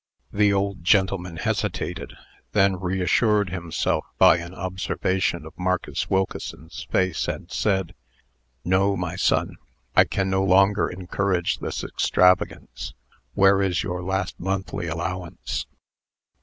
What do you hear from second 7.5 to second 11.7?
said: "No, my son; I can no longer encourage